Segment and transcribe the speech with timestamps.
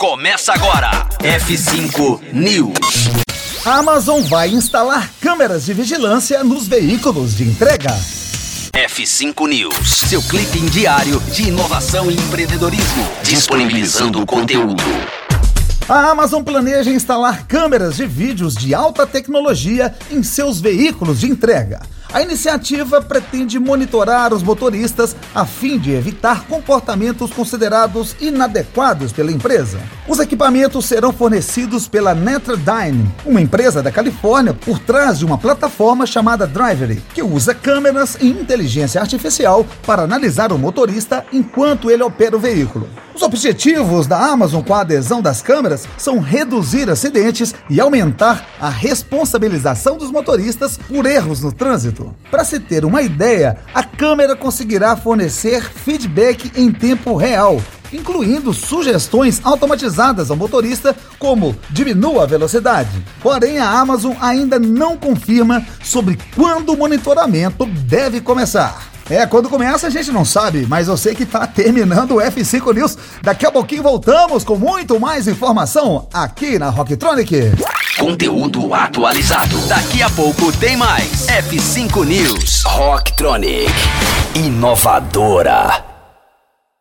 [0.00, 1.06] Começa agora.
[1.18, 2.72] F5 News.
[3.66, 7.90] A Amazon vai instalar câmeras de vigilância nos veículos de entrega.
[8.72, 14.82] F5 News, seu clipe diário de inovação e empreendedorismo, disponibilizando o conteúdo.
[15.86, 21.82] A Amazon planeja instalar câmeras de vídeos de alta tecnologia em seus veículos de entrega.
[22.12, 29.78] A iniciativa pretende monitorar os motoristas a fim de evitar comportamentos considerados inadequados pela empresa.
[30.08, 36.04] Os equipamentos serão fornecidos pela Netradyne, uma empresa da Califórnia por trás de uma plataforma
[36.04, 42.36] chamada Drivery, que usa câmeras e inteligência artificial para analisar o motorista enquanto ele opera
[42.36, 42.88] o veículo.
[43.14, 48.68] Os objetivos da Amazon com a adesão das câmeras são reduzir acidentes e aumentar a
[48.68, 52.14] responsabilização dos motoristas por erros no trânsito.
[52.30, 57.60] Para se ter uma ideia, a câmera conseguirá fornecer feedback em tempo real,
[57.92, 63.04] incluindo sugestões automatizadas ao motorista, como diminua a velocidade.
[63.20, 68.89] Porém, a Amazon ainda não confirma sobre quando o monitoramento deve começar.
[69.10, 72.72] É, quando começa a gente não sabe, mas eu sei que tá terminando o F5
[72.72, 72.96] News.
[73.20, 77.52] Daqui a pouquinho voltamos com muito mais informação aqui na Rocktronic.
[77.98, 79.58] Conteúdo atualizado.
[79.66, 81.26] Daqui a pouco tem mais.
[81.26, 82.62] F5 News.
[82.64, 83.72] Rocktronic.
[84.36, 85.89] Inovadora.